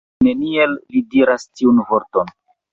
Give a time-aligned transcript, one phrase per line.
[0.19, 2.37] Sed neniel li diras tiun vorton!